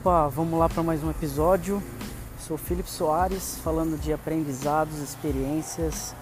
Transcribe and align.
Opa, 0.00 0.28
vamos 0.28 0.56
lá 0.56 0.68
para 0.68 0.80
mais 0.80 1.02
um 1.02 1.10
episódio. 1.10 1.82
Sou 2.38 2.56
Felipe 2.56 2.88
Soares, 2.88 3.58
falando 3.64 4.00
de 4.00 4.12
aprendizados, 4.12 4.96
experiências, 4.98 6.14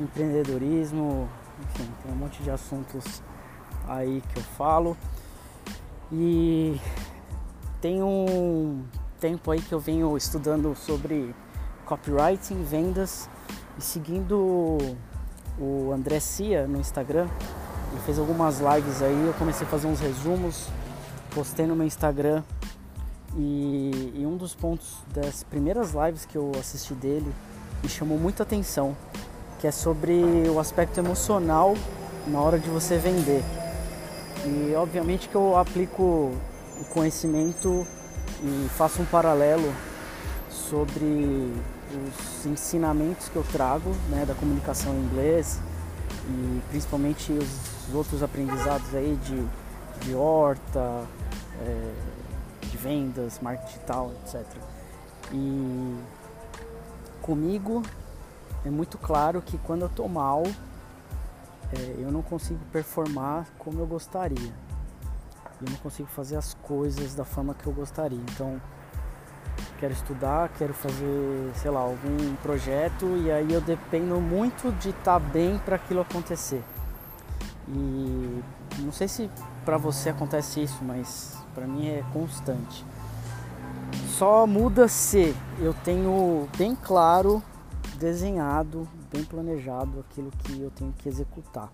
empreendedorismo, 0.00 1.28
enfim, 1.62 1.86
tem 2.02 2.12
um 2.12 2.16
monte 2.16 2.42
de 2.42 2.50
assuntos 2.50 3.22
aí 3.86 4.22
que 4.32 4.38
eu 4.38 4.42
falo. 4.56 4.96
E 6.10 6.80
tem 7.82 8.02
um 8.02 8.84
tempo 9.20 9.50
aí 9.50 9.60
que 9.60 9.74
eu 9.74 9.78
venho 9.78 10.16
estudando 10.16 10.74
sobre 10.74 11.34
copywriting, 11.84 12.62
vendas 12.62 13.28
e 13.78 13.82
seguindo 13.82 14.78
o 15.58 15.92
André 15.92 16.20
Cia 16.20 16.66
no 16.66 16.80
Instagram. 16.80 17.28
Ele 17.92 18.00
fez 18.00 18.18
algumas 18.18 18.60
lives 18.60 19.02
aí, 19.02 19.26
eu 19.26 19.34
comecei 19.34 19.66
a 19.66 19.70
fazer 19.70 19.88
uns 19.88 20.00
resumos, 20.00 20.68
postei 21.34 21.66
no 21.66 21.76
meu 21.76 21.86
Instagram 21.86 22.42
e, 23.36 24.12
e 24.16 24.26
um 24.26 24.36
dos 24.36 24.54
pontos 24.54 24.98
das 25.14 25.42
primeiras 25.42 25.92
lives 25.92 26.24
que 26.24 26.36
eu 26.36 26.52
assisti 26.58 26.94
dele 26.94 27.32
me 27.82 27.88
chamou 27.88 28.18
muita 28.18 28.42
atenção, 28.42 28.96
que 29.58 29.66
é 29.66 29.70
sobre 29.70 30.14
o 30.48 30.58
aspecto 30.58 30.98
emocional 30.98 31.74
na 32.26 32.40
hora 32.40 32.58
de 32.58 32.68
você 32.68 32.96
vender. 32.96 33.42
E 34.44 34.74
obviamente 34.74 35.28
que 35.28 35.34
eu 35.34 35.56
aplico 35.56 36.02
o 36.02 36.84
conhecimento 36.92 37.86
e 38.42 38.68
faço 38.70 39.02
um 39.02 39.04
paralelo 39.04 39.72
sobre 40.50 41.52
os 41.90 42.46
ensinamentos 42.46 43.28
que 43.28 43.36
eu 43.36 43.44
trago 43.52 43.90
né, 44.08 44.24
da 44.26 44.34
comunicação 44.34 44.94
em 44.94 45.00
inglês 45.00 45.60
e 46.28 46.60
principalmente 46.70 47.32
os 47.32 47.94
outros 47.94 48.22
aprendizados 48.22 48.94
aí 48.94 49.18
de, 49.24 49.44
de 50.06 50.14
horta, 50.14 51.04
é, 51.62 51.92
de 52.60 52.76
vendas, 52.76 53.38
marketing 53.40 53.72
digital, 53.72 54.12
etc. 54.22 54.44
E 55.32 55.98
comigo 57.22 57.82
é 58.64 58.70
muito 58.70 58.98
claro 58.98 59.40
que 59.40 59.56
quando 59.58 59.82
eu 59.82 59.88
tô 59.88 60.08
mal, 60.08 60.42
é, 61.72 61.96
eu 61.98 62.10
não 62.10 62.22
consigo 62.22 62.60
performar 62.72 63.46
como 63.58 63.80
eu 63.80 63.86
gostaria. 63.86 64.52
Eu 65.60 65.70
não 65.70 65.76
consigo 65.78 66.08
fazer 66.08 66.36
as 66.36 66.54
coisas 66.54 67.14
da 67.14 67.24
forma 67.24 67.54
que 67.54 67.66
eu 67.66 67.72
gostaria. 67.72 68.18
Então, 68.18 68.60
quero 69.78 69.92
estudar, 69.92 70.50
quero 70.58 70.74
fazer, 70.74 71.52
sei 71.54 71.70
lá, 71.70 71.80
algum 71.80 72.34
projeto 72.42 73.06
e 73.24 73.30
aí 73.30 73.52
eu 73.52 73.60
dependo 73.60 74.20
muito 74.20 74.72
de 74.78 74.90
estar 74.90 75.18
tá 75.18 75.20
bem 75.20 75.58
para 75.58 75.76
aquilo 75.76 76.00
acontecer. 76.00 76.62
E 77.68 78.42
não 78.78 78.92
sei 78.92 79.08
se 79.08 79.30
para 79.64 79.76
você 79.76 80.10
acontece 80.10 80.62
isso, 80.62 80.82
mas 80.82 81.39
para 81.54 81.66
mim 81.66 81.88
é 81.88 82.04
constante. 82.12 82.84
Só 84.08 84.46
muda 84.46 84.88
se 84.88 85.34
eu 85.58 85.74
tenho 85.84 86.48
bem 86.56 86.74
claro, 86.76 87.42
desenhado, 87.98 88.88
bem 89.12 89.24
planejado 89.24 90.00
aquilo 90.00 90.30
que 90.30 90.60
eu 90.60 90.70
tenho 90.70 90.92
que 90.92 91.08
executar. 91.08 91.70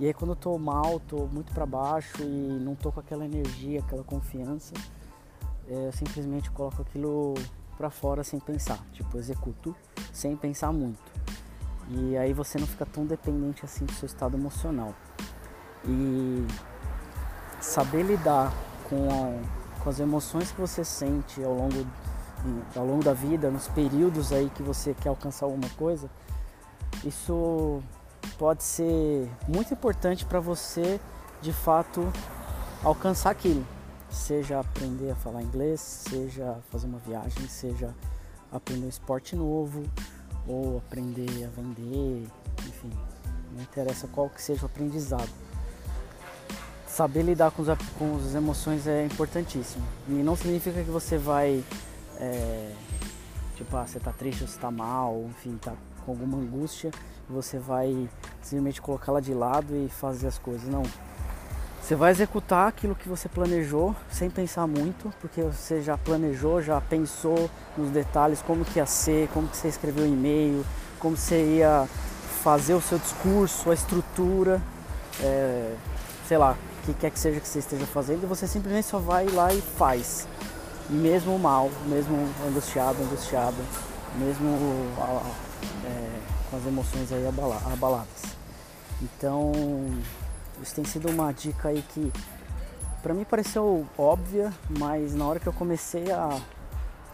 E 0.00 0.06
aí 0.06 0.14
quando 0.14 0.30
eu 0.30 0.36
tô 0.36 0.56
mal, 0.58 1.00
tô 1.00 1.26
muito 1.26 1.52
para 1.52 1.66
baixo 1.66 2.22
e 2.22 2.60
não 2.62 2.74
tô 2.74 2.92
com 2.92 3.00
aquela 3.00 3.24
energia, 3.24 3.80
aquela 3.80 4.04
confiança, 4.04 4.74
é, 5.68 5.88
eu 5.88 5.92
simplesmente 5.92 6.50
coloco 6.50 6.82
aquilo 6.82 7.34
para 7.76 7.90
fora 7.90 8.24
sem 8.24 8.40
pensar, 8.40 8.78
tipo 8.92 9.18
executo 9.18 9.74
sem 10.12 10.36
pensar 10.36 10.72
muito. 10.72 11.12
E 11.90 12.16
aí 12.16 12.32
você 12.32 12.58
não 12.58 12.66
fica 12.66 12.84
tão 12.84 13.06
dependente 13.06 13.64
assim 13.64 13.84
do 13.84 13.92
seu 13.92 14.06
estado 14.06 14.36
emocional. 14.36 14.94
E 15.84 16.46
saber 17.60 18.02
lidar 18.02 18.52
com, 18.88 19.08
a, 19.08 19.82
com 19.82 19.90
as 19.90 20.00
emoções 20.00 20.50
que 20.50 20.60
você 20.60 20.84
sente 20.84 21.42
ao 21.42 21.52
longo, 21.52 21.86
ao 22.74 22.86
longo 22.86 23.04
da 23.04 23.12
vida, 23.12 23.50
nos 23.50 23.68
períodos 23.68 24.32
aí 24.32 24.50
que 24.50 24.62
você 24.62 24.94
quer 24.94 25.08
alcançar 25.08 25.46
alguma 25.46 25.68
coisa, 25.70 26.10
isso 27.04 27.82
pode 28.38 28.62
ser 28.62 29.28
muito 29.46 29.72
importante 29.72 30.24
para 30.24 30.40
você 30.40 31.00
de 31.40 31.52
fato 31.52 32.12
alcançar 32.82 33.30
aquilo. 33.30 33.64
Seja 34.10 34.60
aprender 34.60 35.10
a 35.10 35.16
falar 35.16 35.42
inglês, 35.42 35.80
seja 35.80 36.58
fazer 36.70 36.86
uma 36.86 36.98
viagem, 36.98 37.46
seja 37.46 37.94
aprender 38.50 38.86
um 38.86 38.88
esporte 38.88 39.36
novo 39.36 39.82
ou 40.46 40.78
aprender 40.78 41.44
a 41.44 41.60
vender, 41.60 42.26
enfim, 42.66 42.90
não 43.52 43.62
interessa 43.62 44.08
qual 44.08 44.30
que 44.30 44.40
seja 44.40 44.62
o 44.62 44.66
aprendizado 44.66 45.28
saber 46.98 47.22
lidar 47.22 47.52
com, 47.52 47.62
os, 47.62 47.68
com 47.96 48.16
as 48.16 48.34
emoções 48.34 48.88
é 48.88 49.04
importantíssimo. 49.04 49.84
E 50.08 50.14
não 50.14 50.34
significa 50.34 50.82
que 50.82 50.90
você 50.90 51.16
vai, 51.16 51.62
é, 52.18 52.72
tipo, 53.54 53.76
ah, 53.76 53.86
você 53.86 54.00
tá 54.00 54.10
triste, 54.10 54.44
você 54.44 54.58
tá 54.58 54.68
mal, 54.68 55.24
enfim, 55.28 55.56
tá 55.62 55.74
com 56.04 56.10
alguma 56.10 56.38
angústia, 56.38 56.90
você 57.30 57.56
vai 57.56 58.08
simplesmente 58.42 58.82
colocá-la 58.82 59.20
de 59.20 59.32
lado 59.32 59.76
e 59.76 59.88
fazer 59.88 60.26
as 60.26 60.38
coisas. 60.38 60.68
Não. 60.68 60.82
Você 61.80 61.94
vai 61.94 62.10
executar 62.10 62.66
aquilo 62.66 62.96
que 62.96 63.08
você 63.08 63.28
planejou 63.28 63.94
sem 64.10 64.28
pensar 64.28 64.66
muito, 64.66 65.14
porque 65.20 65.40
você 65.40 65.80
já 65.80 65.96
planejou, 65.96 66.60
já 66.60 66.80
pensou 66.80 67.48
nos 67.76 67.90
detalhes, 67.90 68.42
como 68.42 68.64
que 68.64 68.80
ia 68.80 68.86
ser, 68.86 69.28
como 69.28 69.46
que 69.46 69.56
você 69.56 69.68
escreveu 69.68 70.02
o 70.02 70.08
e-mail, 70.08 70.66
como 70.98 71.16
você 71.16 71.58
ia 71.58 71.88
fazer 72.42 72.74
o 72.74 72.80
seu 72.80 72.98
discurso, 72.98 73.70
a 73.70 73.74
estrutura, 73.74 74.60
é, 75.20 75.76
sei 76.28 76.36
lá, 76.36 76.58
que 76.84 76.92
quer 76.92 77.10
que 77.10 77.18
seja 77.18 77.40
que 77.40 77.48
você 77.48 77.58
esteja 77.58 77.86
fazendo, 77.86 78.28
você 78.28 78.46
simplesmente 78.46 78.86
só 78.86 78.98
vai 78.98 79.26
lá 79.28 79.52
e 79.52 79.62
faz. 79.62 80.28
Mesmo 80.90 81.38
mal, 81.38 81.70
mesmo 81.86 82.16
angustiado, 82.46 83.02
angustiado, 83.02 83.56
mesmo 84.16 84.46
é, 85.84 86.20
com 86.50 86.56
as 86.56 86.66
emoções 86.66 87.10
aí 87.12 87.26
abaladas. 87.26 88.36
Então, 89.00 89.52
isso 90.62 90.74
tem 90.74 90.84
sido 90.84 91.08
uma 91.08 91.32
dica 91.32 91.68
aí 91.70 91.82
que 91.94 92.12
para 93.02 93.14
mim 93.14 93.24
pareceu 93.24 93.86
óbvia, 93.96 94.52
mas 94.78 95.14
na 95.14 95.26
hora 95.26 95.40
que 95.40 95.46
eu 95.46 95.52
comecei 95.52 96.10
a, 96.10 96.38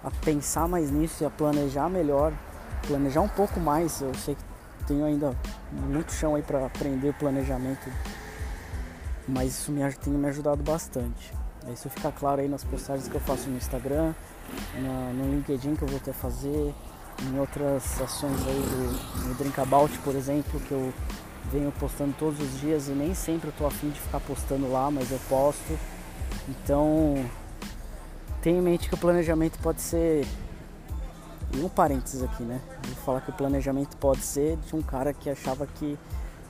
a 0.03 0.11
pensar 0.25 0.67
mais 0.67 0.91
nisso 0.91 1.23
e 1.23 1.27
a 1.27 1.31
planejar 1.31 1.89
melhor, 1.89 2.33
planejar 2.87 3.21
um 3.21 3.29
pouco 3.29 3.61
mais, 3.61 4.01
eu 4.01 4.13
sei 4.15 4.35
que 4.35 4.85
tenho 4.87 5.05
ainda 5.05 5.37
muito 5.73 6.13
chão 6.13 6.35
aí 6.35 6.43
para 6.43 6.67
aprender 6.67 7.15
planejamento 7.15 7.89
mas 9.29 9.53
isso 9.53 9.73
me, 9.73 9.81
tem 9.95 10.13
me 10.13 10.29
ajudado 10.29 10.63
bastante. 10.63 11.33
Isso 11.73 11.89
fica 11.89 12.13
claro 12.13 12.41
aí 12.41 12.49
nas 12.49 12.63
postagens 12.63 13.09
que 13.09 13.15
eu 13.15 13.21
faço 13.21 13.49
no 13.49 13.57
Instagram, 13.57 14.13
na, 14.83 15.13
no 15.15 15.31
LinkedIn 15.31 15.75
que 15.77 15.83
eu 15.83 15.89
vou 15.89 15.97
até 15.97 16.13
fazer, 16.13 16.75
em 17.23 17.39
outras 17.39 18.01
ações 18.01 18.39
aí 18.47 18.61
do, 18.61 19.29
no 19.29 19.35
Drinkabout, 19.35 19.97
por 20.01 20.15
exemplo, 20.15 20.61
que 20.61 20.73
eu 20.73 20.93
venho 21.51 21.73
postando 21.73 22.15
todos 22.19 22.41
os 22.41 22.61
dias 22.61 22.89
e 22.89 22.93
nem 22.93 23.15
sempre 23.15 23.49
eu 23.49 23.53
tô 23.57 23.67
afim 23.67 23.91
de 23.91 24.01
ficar 24.01 24.21
postando 24.21 24.71
lá, 24.71 24.91
mas 24.91 25.11
eu 25.11 25.19
posto. 25.29 25.79
Então 26.49 27.25
tenha 28.43 28.59
em 28.59 28.63
mente 28.63 28.89
que 28.89 28.95
o 28.95 28.99
planejamento 28.99 29.59
pode 29.61 29.81
ser. 29.81 30.27
E 31.53 31.61
um 31.61 31.69
parênteses 31.69 32.23
aqui, 32.23 32.43
né? 32.43 32.61
Vou 32.85 32.97
falar 32.97 33.21
que 33.21 33.31
o 33.31 33.33
planejamento 33.33 33.97
pode 33.97 34.21
ser 34.21 34.57
de 34.57 34.75
um 34.75 34.83
cara 34.83 35.13
que 35.13 35.31
achava 35.31 35.67
que 35.67 35.97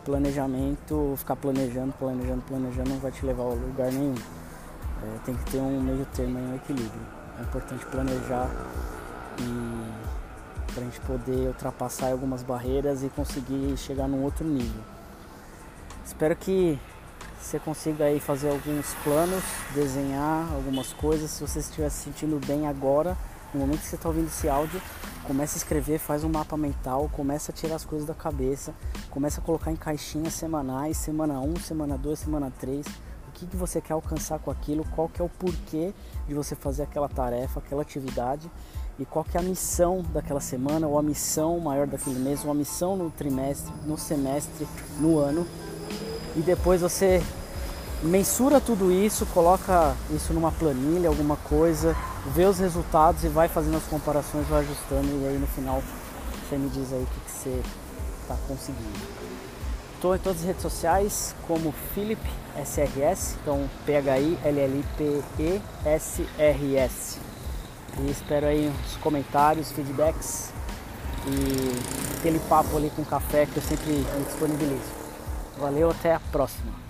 planejamento, 0.04 1.14
ficar 1.16 1.36
planejando, 1.36 1.92
planejando, 1.98 2.42
planejando 2.42 2.90
não 2.90 2.98
vai 2.98 3.10
te 3.10 3.24
levar 3.24 3.44
a 3.44 3.48
lugar 3.48 3.90
nenhum. 3.90 4.14
É, 5.02 5.18
tem 5.24 5.34
que 5.34 5.50
ter 5.50 5.58
um 5.58 5.80
meio 5.80 6.06
termo, 6.14 6.38
um 6.38 6.54
equilíbrio. 6.54 7.00
É 7.38 7.42
importante 7.42 7.84
planejar 7.86 8.50
e 9.40 10.72
para 10.72 10.82
a 10.82 10.84
gente 10.86 11.00
poder 11.00 11.48
ultrapassar 11.48 12.10
algumas 12.10 12.42
barreiras 12.42 13.02
e 13.02 13.08
conseguir 13.08 13.76
chegar 13.76 14.08
num 14.08 14.22
outro 14.22 14.46
nível. 14.46 14.82
Espero 16.04 16.36
que 16.36 16.78
você 17.40 17.58
consiga 17.58 18.04
aí 18.04 18.20
fazer 18.20 18.50
alguns 18.50 18.94
planos, 19.04 19.42
desenhar 19.74 20.52
algumas 20.52 20.92
coisas. 20.92 21.30
Se 21.30 21.40
você 21.40 21.60
estiver 21.60 21.88
se 21.90 22.04
sentindo 22.04 22.40
bem 22.46 22.66
agora, 22.66 23.16
no 23.54 23.60
momento 23.60 23.80
que 23.80 23.86
você 23.86 23.94
está 23.94 24.08
ouvindo 24.08 24.26
esse 24.26 24.48
áudio, 24.48 24.82
começa 25.24 25.56
a 25.56 25.58
escrever, 25.58 25.98
faz 25.98 26.24
um 26.24 26.28
mapa 26.28 26.56
mental, 26.56 27.08
começa 27.12 27.52
a 27.52 27.54
tirar 27.54 27.76
as 27.76 27.84
coisas 27.84 28.06
da 28.06 28.14
cabeça, 28.14 28.74
começa 29.10 29.40
a 29.40 29.44
colocar 29.44 29.70
em 29.70 29.76
caixinhas 29.76 30.34
semanais, 30.34 30.96
semana 30.96 31.40
1, 31.40 31.56
semana 31.56 31.96
2, 31.96 32.18
semana 32.18 32.52
3, 32.58 32.84
o 33.28 33.32
que, 33.32 33.46
que 33.46 33.56
você 33.56 33.80
quer 33.80 33.92
alcançar 33.92 34.38
com 34.40 34.50
aquilo, 34.50 34.84
qual 34.94 35.08
que 35.08 35.22
é 35.22 35.24
o 35.24 35.28
porquê 35.28 35.94
de 36.26 36.34
você 36.34 36.54
fazer 36.54 36.82
aquela 36.82 37.08
tarefa, 37.08 37.60
aquela 37.60 37.82
atividade 37.82 38.50
e 38.98 39.04
qual 39.04 39.24
que 39.24 39.36
é 39.36 39.40
a 39.40 39.42
missão 39.42 40.02
daquela 40.12 40.40
semana 40.40 40.86
ou 40.86 40.98
a 40.98 41.02
missão 41.02 41.58
maior 41.58 41.86
daquele 41.86 42.18
mês, 42.18 42.44
ou 42.44 42.50
a 42.50 42.54
missão 42.54 42.96
no 42.96 43.10
trimestre, 43.10 43.72
no 43.86 43.96
semestre, 43.96 44.66
no 45.00 45.18
ano. 45.18 45.46
E 46.36 46.40
depois 46.40 46.80
você 46.80 47.22
mensura 48.02 48.60
tudo 48.60 48.92
isso, 48.92 49.24
coloca 49.26 49.94
isso 50.10 50.32
numa 50.32 50.52
planilha, 50.52 51.08
alguma 51.08 51.36
coisa, 51.36 51.96
vê 52.34 52.44
os 52.44 52.58
resultados 52.58 53.24
e 53.24 53.28
vai 53.28 53.48
fazendo 53.48 53.76
as 53.76 53.84
comparações, 53.84 54.46
vai 54.46 54.60
ajustando 54.60 55.06
e 55.22 55.28
aí 55.28 55.38
no 55.38 55.46
final 55.46 55.82
você 56.48 56.56
me 56.56 56.68
diz 56.68 56.92
aí 56.92 57.02
o 57.02 57.06
que, 57.06 57.20
que 57.20 57.30
você 57.30 57.62
está 58.22 58.36
conseguindo. 58.46 59.14
Estou 59.94 60.14
em 60.14 60.18
todas 60.18 60.40
as 60.40 60.46
redes 60.46 60.62
sociais 60.62 61.34
como 61.46 61.72
Philip 61.94 62.20
SRS, 62.62 63.36
então 63.40 63.68
P 63.86 63.96
H 63.96 64.18
I 64.18 64.38
L 64.44 64.60
L 64.60 64.84
P 64.98 65.22
E 65.38 65.62
S 65.86 66.26
R 66.38 66.76
S 66.76 67.18
E 67.98 68.10
espero 68.10 68.46
aí 68.46 68.70
os 68.86 68.96
comentários, 68.98 69.72
feedbacks 69.72 70.52
e 71.26 72.18
aquele 72.18 72.38
papo 72.40 72.76
ali 72.76 72.90
com 72.94 73.04
café 73.04 73.46
que 73.46 73.56
eu 73.56 73.62
sempre 73.62 73.92
me 73.92 74.24
disponibilizo. 74.26 74.92
Valeu, 75.58 75.90
até 75.90 76.14
a 76.14 76.20
próxima! 76.20 76.83